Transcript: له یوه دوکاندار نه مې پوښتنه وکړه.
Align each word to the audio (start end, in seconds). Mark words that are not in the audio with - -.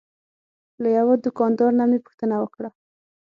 له 0.81 0.89
یوه 0.97 1.13
دوکاندار 1.25 1.71
نه 1.79 1.85
مې 1.89 1.99
پوښتنه 2.05 2.35
وکړه. 2.39 2.69